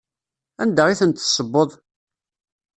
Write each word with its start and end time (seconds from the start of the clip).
Anda 0.61 0.83
i 0.89 0.95
tent-tessewweḍ? 0.99 1.71